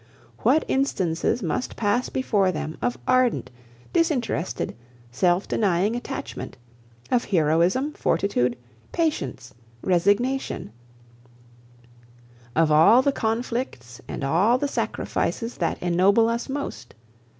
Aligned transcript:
What 0.39 0.65
instances 0.67 1.43
must 1.43 1.75
pass 1.75 2.09
before 2.09 2.51
them 2.51 2.75
of 2.81 2.97
ardent, 3.07 3.51
disinterested, 3.93 4.73
self 5.11 5.47
denying 5.47 5.95
attachment, 5.95 6.57
of 7.11 7.25
heroism, 7.25 7.93
fortitude, 7.93 8.57
patience, 8.91 9.53
resignation: 9.83 10.71
of 12.55 12.71
all 12.71 13.03
the 13.03 13.11
conflicts 13.11 14.01
and 14.07 14.23
all 14.23 14.57
the 14.57 14.67
sacrifices 14.67 15.57
that 15.57 15.77
ennoble 15.83 16.29
us 16.29 16.49
most. 16.49 16.95